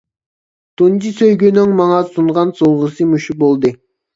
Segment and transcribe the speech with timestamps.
[0.81, 3.77] تۇنجى سۆيگۈنىڭ ماڭا سۇنغان سوۋغىسى مۇشۇ بولدى.